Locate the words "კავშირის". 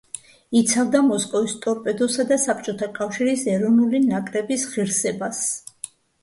2.95-3.45